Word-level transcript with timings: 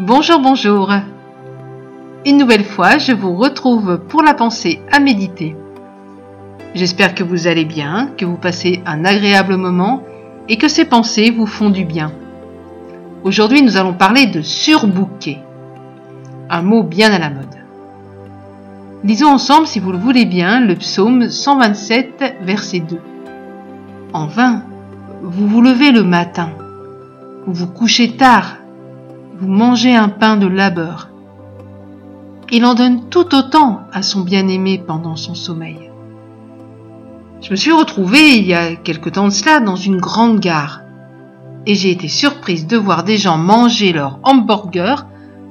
Bonjour, 0.00 0.38
bonjour. 0.38 0.92
Une 2.24 2.36
nouvelle 2.36 2.62
fois, 2.62 2.98
je 2.98 3.10
vous 3.10 3.34
retrouve 3.34 3.98
pour 4.08 4.22
la 4.22 4.32
pensée 4.32 4.80
à 4.92 5.00
méditer. 5.00 5.56
J'espère 6.72 7.16
que 7.16 7.24
vous 7.24 7.48
allez 7.48 7.64
bien, 7.64 8.08
que 8.16 8.24
vous 8.24 8.36
passez 8.36 8.80
un 8.86 9.04
agréable 9.04 9.56
moment 9.56 10.04
et 10.48 10.56
que 10.56 10.68
ces 10.68 10.84
pensées 10.84 11.32
vous 11.32 11.46
font 11.46 11.70
du 11.70 11.84
bien. 11.84 12.12
Aujourd'hui, 13.24 13.60
nous 13.60 13.76
allons 13.76 13.92
parler 13.92 14.26
de 14.26 14.40
surbooker. 14.40 15.38
Un 16.48 16.62
mot 16.62 16.84
bien 16.84 17.12
à 17.12 17.18
la 17.18 17.30
mode. 17.30 17.56
Lisons 19.02 19.30
ensemble, 19.30 19.66
si 19.66 19.80
vous 19.80 19.90
le 19.90 19.98
voulez 19.98 20.26
bien, 20.26 20.60
le 20.60 20.76
psaume 20.76 21.28
127, 21.28 22.36
verset 22.42 22.78
2. 22.78 23.00
En 24.12 24.28
vain, 24.28 24.62
vous 25.24 25.48
vous 25.48 25.60
levez 25.60 25.90
le 25.90 26.04
matin, 26.04 26.50
vous 27.46 27.52
vous 27.52 27.66
couchez 27.66 28.12
tard, 28.12 28.57
vous 29.40 29.48
mangez 29.48 29.94
un 29.94 30.08
pain 30.08 30.36
de 30.36 30.48
labeur. 30.48 31.10
Il 32.50 32.64
en 32.64 32.74
donne 32.74 33.08
tout 33.08 33.36
autant 33.36 33.82
à 33.92 34.02
son 34.02 34.22
bien-aimé 34.22 34.82
pendant 34.84 35.14
son 35.14 35.34
sommeil. 35.34 35.90
Je 37.40 37.50
me 37.52 37.56
suis 37.56 37.70
retrouvée 37.70 38.36
il 38.36 38.46
y 38.46 38.54
a 38.54 38.74
quelque 38.74 39.10
temps 39.10 39.26
de 39.26 39.32
cela 39.32 39.60
dans 39.60 39.76
une 39.76 39.98
grande 39.98 40.40
gare 40.40 40.80
et 41.66 41.76
j'ai 41.76 41.92
été 41.92 42.08
surprise 42.08 42.66
de 42.66 42.76
voir 42.76 43.04
des 43.04 43.16
gens 43.16 43.38
manger 43.38 43.92
leur 43.92 44.18
hamburger 44.24 45.06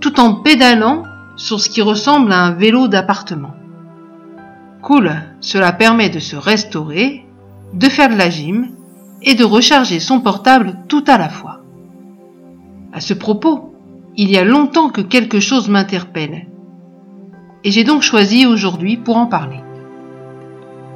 tout 0.00 0.20
en 0.20 0.34
pédalant 0.34 1.02
sur 1.36 1.60
ce 1.60 1.68
qui 1.68 1.82
ressemble 1.82 2.32
à 2.32 2.44
un 2.44 2.52
vélo 2.52 2.86
d'appartement. 2.86 3.54
Cool, 4.80 5.12
cela 5.40 5.72
permet 5.72 6.08
de 6.08 6.20
se 6.20 6.36
restaurer, 6.36 7.26
de 7.72 7.88
faire 7.88 8.10
de 8.10 8.16
la 8.16 8.30
gym 8.30 8.68
et 9.22 9.34
de 9.34 9.44
recharger 9.44 9.98
son 9.98 10.20
portable 10.20 10.76
tout 10.86 11.04
à 11.08 11.18
la 11.18 11.28
fois. 11.28 11.62
À 12.92 13.00
ce 13.00 13.14
propos, 13.14 13.71
il 14.14 14.30
y 14.30 14.36
a 14.36 14.44
longtemps 14.44 14.90
que 14.90 15.00
quelque 15.00 15.40
chose 15.40 15.70
m'interpelle. 15.70 16.46
Et 17.64 17.70
j'ai 17.70 17.84
donc 17.84 18.02
choisi 18.02 18.44
aujourd'hui 18.44 18.96
pour 18.98 19.16
en 19.16 19.26
parler. 19.26 19.60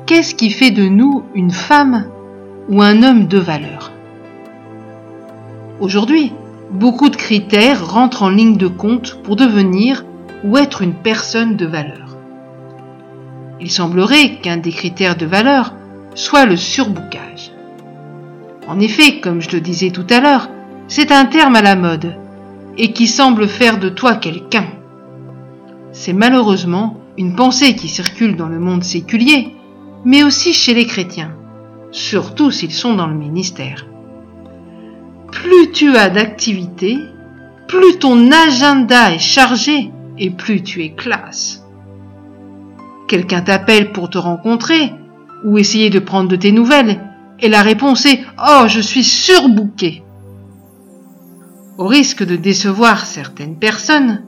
Qu'est-ce 0.04 0.34
qui 0.34 0.50
fait 0.50 0.70
de 0.70 0.86
nous 0.86 1.24
une 1.34 1.50
femme 1.50 2.10
ou 2.68 2.82
un 2.82 3.02
homme 3.02 3.26
de 3.26 3.38
valeur? 3.38 3.90
Aujourd'hui, 5.80 6.32
beaucoup 6.70 7.08
de 7.08 7.16
critères 7.16 7.86
rentrent 7.90 8.22
en 8.22 8.28
ligne 8.28 8.56
de 8.56 8.68
compte 8.68 9.18
pour 9.22 9.36
devenir 9.36 10.04
ou 10.44 10.58
être 10.58 10.82
une 10.82 10.94
personne 10.94 11.56
de 11.56 11.66
valeur. 11.66 12.16
Il 13.60 13.70
semblerait 13.70 14.36
qu'un 14.42 14.58
des 14.58 14.72
critères 14.72 15.16
de 15.16 15.26
valeur 15.26 15.72
soit 16.14 16.44
le 16.44 16.56
surboucage. 16.56 17.52
En 18.68 18.78
effet, 18.78 19.20
comme 19.20 19.40
je 19.40 19.50
le 19.52 19.60
disais 19.60 19.90
tout 19.90 20.06
à 20.10 20.20
l'heure, 20.20 20.50
c'est 20.88 21.12
un 21.12 21.24
terme 21.24 21.56
à 21.56 21.62
la 21.62 21.76
mode 21.76 22.14
et 22.76 22.92
qui 22.92 23.06
semble 23.06 23.48
faire 23.48 23.78
de 23.78 23.88
toi 23.88 24.14
quelqu'un. 24.14 24.66
C'est 25.92 26.12
malheureusement 26.12 27.00
une 27.16 27.34
pensée 27.34 27.74
qui 27.74 27.88
circule 27.88 28.36
dans 28.36 28.48
le 28.48 28.58
monde 28.58 28.84
séculier, 28.84 29.48
mais 30.04 30.22
aussi 30.22 30.52
chez 30.52 30.74
les 30.74 30.86
chrétiens, 30.86 31.32
surtout 31.90 32.50
s'ils 32.50 32.72
sont 32.72 32.94
dans 32.94 33.06
le 33.06 33.16
ministère. 33.16 33.86
Plus 35.32 35.70
tu 35.72 35.96
as 35.96 36.10
d'activités, 36.10 36.98
plus 37.66 37.98
ton 37.98 38.30
agenda 38.30 39.12
est 39.12 39.18
chargé 39.18 39.90
et 40.18 40.30
plus 40.30 40.62
tu 40.62 40.82
es 40.84 40.90
classe. 40.90 41.64
Quelqu'un 43.08 43.40
t'appelle 43.40 43.92
pour 43.92 44.10
te 44.10 44.18
rencontrer 44.18 44.92
ou 45.44 45.58
essayer 45.58 45.90
de 45.90 45.98
prendre 45.98 46.28
de 46.28 46.36
tes 46.36 46.52
nouvelles 46.52 47.00
et 47.40 47.48
la 47.48 47.62
réponse 47.62 48.06
est⁇ 48.06 48.16
Oh, 48.38 48.66
je 48.68 48.80
suis 48.80 49.04
surbooké!⁇ 49.04 50.02
Au 51.78 51.86
risque 51.88 52.24
de 52.24 52.36
décevoir 52.36 53.04
certaines 53.04 53.56
personnes, 53.56 54.22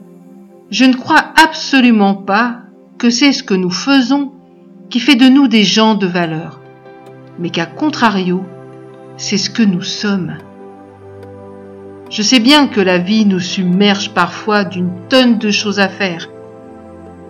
je 0.69 0.85
ne 0.85 0.93
crois 0.93 1.33
absolument 1.35 2.13
pas 2.13 2.59
que 2.99 3.09
c'est 3.09 3.31
ce 3.31 3.41
que 3.41 3.55
nous 3.55 3.71
faisons 3.71 4.33
qui 4.91 4.99
fait 4.99 5.15
de 5.15 5.27
nous 5.27 5.47
des 5.47 5.63
gens 5.63 5.95
de 5.95 6.05
valeur, 6.05 6.61
mais 7.39 7.49
qu'à 7.49 7.65
contrario, 7.65 8.43
c'est 9.17 9.39
ce 9.39 9.49
que 9.49 9.63
nous 9.63 9.81
sommes. 9.81 10.37
Je 12.11 12.21
sais 12.21 12.39
bien 12.39 12.67
que 12.67 12.81
la 12.81 12.99
vie 12.99 13.25
nous 13.25 13.39
submerge 13.39 14.13
parfois 14.13 14.63
d'une 14.63 14.91
tonne 15.09 15.39
de 15.39 15.49
choses 15.49 15.79
à 15.79 15.89
faire. 15.89 16.29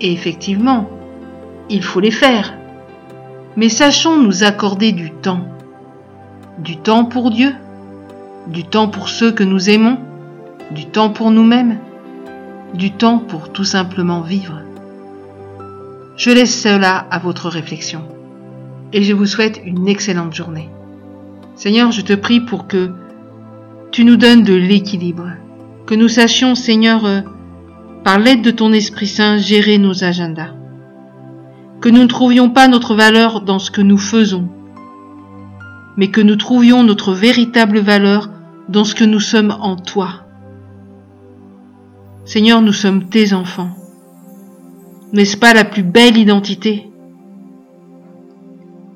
Et 0.02 0.12
effectivement, 0.12 0.90
il 1.70 1.82
faut 1.82 2.02
les 2.02 2.12
faire. 2.12 2.54
Mais 3.56 3.70
sachons 3.70 4.18
nous 4.18 4.44
accorder 4.44 4.92
du 4.92 5.12
temps. 5.12 5.48
Du 6.58 6.76
temps 6.76 7.06
pour 7.06 7.32
Dieu, 7.32 7.56
du 8.48 8.66
temps 8.66 8.90
pour 8.90 9.08
ceux 9.08 9.32
que 9.32 9.44
nous 9.46 9.70
aimons, 9.70 9.98
du 10.72 10.86
temps 10.86 11.10
pour 11.10 11.32
nous-mêmes, 11.32 11.80
du 12.74 12.92
temps 12.92 13.20
pour 13.20 13.52
tout 13.52 13.64
simplement 13.64 14.22
vivre. 14.22 14.60
Je 16.16 16.32
laisse 16.32 16.62
cela 16.62 17.08
à 17.10 17.20
votre 17.20 17.50
réflexion 17.50 18.02
et 18.94 19.04
je 19.04 19.14
vous 19.14 19.26
souhaite 19.26 19.62
une 19.66 19.88
excellente 19.88 20.34
journée. 20.34 20.70
Seigneur, 21.56 21.92
je 21.92 22.02
te 22.02 22.14
prie 22.14 22.42
pour 22.42 22.68
que 22.68 22.92
tu 23.92 24.06
nous 24.06 24.18
donnes 24.18 24.44
de 24.44 24.54
l'équilibre. 24.54 25.32
Que 25.86 25.96
nous 25.96 26.08
sachions, 26.08 26.56
Seigneur, 26.56 27.06
euh, 27.06 27.22
par 28.04 28.20
l'aide 28.20 28.42
de 28.42 28.52
ton 28.52 28.72
Esprit 28.72 29.08
Saint, 29.08 29.38
gérer 29.38 29.78
nos 29.78 30.04
agendas. 30.04 30.52
Que 31.82 31.90
nous 31.90 32.04
ne 32.04 32.08
trouvions 32.08 32.50
pas 32.50 32.68
notre 32.68 32.96
valeur 32.96 33.42
dans 33.42 33.60
ce 33.60 33.72
que 33.72 33.82
nous 33.82 33.98
faisons, 33.98 34.48
mais 35.98 36.10
que 36.10 36.22
nous 36.22 36.36
trouvions 36.36 36.84
notre 36.84 37.14
véritable 37.14 37.80
valeur 37.80 38.30
dans 38.68 38.84
ce 38.84 38.96
que 38.96 39.04
nous 39.04 39.20
sommes 39.20 39.56
en 39.60 39.76
toi. 39.76 40.29
Seigneur, 42.32 42.62
nous 42.62 42.74
sommes 42.74 43.10
tes 43.10 43.34
enfants. 43.34 43.72
N'est-ce 45.14 45.36
pas 45.36 45.56
la 45.56 45.66
plus 45.66 45.82
belle 45.82 46.16
identité? 46.16 46.88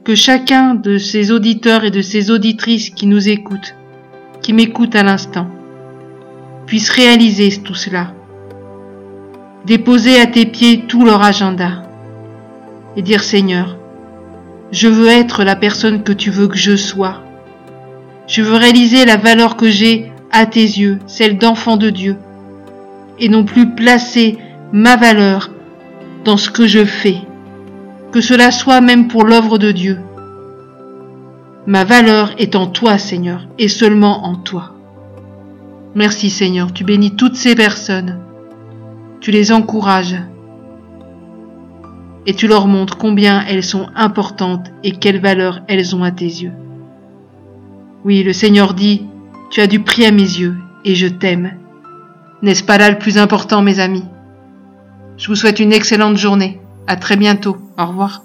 Que 0.03 0.13
chacun 0.13 0.75
de 0.75 0.99
ces 0.99 1.31
auditeurs 1.31 1.83
et 1.83 1.89
de 1.89 2.03
ces 2.03 2.29
auditrices 2.29 2.91
qui 2.91 3.07
nous 3.07 3.29
écoutent 3.29 3.73
qui 4.43 4.53
m'écoutent 4.53 4.95
à 4.95 5.01
l'instant 5.01 5.47
puissent 6.67 6.91
réaliser 6.91 7.59
tout 7.63 7.73
cela, 7.73 8.13
déposer 9.65 10.21
à 10.21 10.27
tes 10.27 10.45
pieds 10.45 10.83
tout 10.87 11.03
leur 11.03 11.23
agenda 11.23 11.81
et 12.95 13.01
dire 13.01 13.23
Seigneur, 13.23 13.79
je 14.71 14.87
veux 14.87 15.07
être 15.07 15.43
la 15.43 15.55
personne 15.55 16.03
que 16.03 16.13
tu 16.13 16.29
veux 16.29 16.47
que 16.47 16.57
je 16.57 16.75
sois. 16.75 17.23
Je 18.27 18.43
veux 18.43 18.57
réaliser 18.57 19.05
la 19.05 19.17
valeur 19.17 19.57
que 19.57 19.71
j'ai 19.71 20.11
à 20.31 20.45
tes 20.45 20.59
yeux, 20.61 20.99
celle 21.07 21.39
d'enfant 21.39 21.77
de 21.77 21.89
Dieu, 21.89 22.15
et 23.19 23.29
non 23.29 23.43
plus 23.43 23.75
placer 23.75 24.37
ma 24.71 24.95
valeur 24.95 25.51
dans 26.25 26.37
ce 26.37 26.49
que 26.49 26.67
je 26.67 26.85
fais, 26.85 27.17
que 28.11 28.21
cela 28.21 28.51
soit 28.51 28.81
même 28.81 29.07
pour 29.07 29.23
l'œuvre 29.23 29.57
de 29.57 29.71
Dieu, 29.71 29.99
Ma 31.65 31.85
valeur 31.85 32.33
est 32.39 32.57
en 32.57 32.67
toi, 32.67 32.97
Seigneur, 32.97 33.47
et 33.57 33.69
seulement 33.69 34.25
en 34.25 34.35
toi. 34.35 34.73
Merci, 35.95 36.29
Seigneur, 36.29 36.73
tu 36.73 36.83
bénis 36.83 37.15
toutes 37.15 37.37
ces 37.37 37.55
personnes, 37.55 38.19
tu 39.21 39.31
les 39.31 39.53
encourages, 39.53 40.17
et 42.25 42.33
tu 42.33 42.47
leur 42.47 42.67
montres 42.67 42.97
combien 42.97 43.45
elles 43.47 43.63
sont 43.63 43.87
importantes 43.95 44.71
et 44.83 44.91
quelle 44.91 45.21
valeur 45.21 45.61
elles 45.69 45.95
ont 45.95 46.03
à 46.03 46.11
tes 46.11 46.25
yeux. 46.25 46.51
Oui, 48.03 48.23
le 48.23 48.33
Seigneur 48.33 48.73
dit, 48.73 49.05
tu 49.49 49.61
as 49.61 49.67
du 49.67 49.79
prix 49.79 50.05
à 50.05 50.11
mes 50.11 50.19
yeux, 50.19 50.57
et 50.83 50.95
je 50.95 51.07
t'aime. 51.07 51.53
N'est-ce 52.43 52.63
pas 52.63 52.77
là 52.77 52.89
le 52.89 52.99
plus 52.99 53.17
important, 53.17 53.61
mes 53.61 53.79
amis? 53.79 54.03
Je 55.15 55.27
vous 55.27 55.35
souhaite 55.35 55.61
une 55.61 55.71
excellente 55.71 56.17
journée. 56.17 56.59
À 56.87 56.97
très 56.97 57.15
bientôt. 57.15 57.55
Au 57.77 57.85
revoir. 57.85 58.21